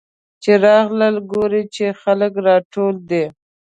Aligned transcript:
چې 0.43 0.51
راغله 0.65 1.07
ګوري 1.31 1.63
چې 1.75 1.85
خلک 2.01 2.33
راټول 2.47 2.95
دي. 3.09 3.25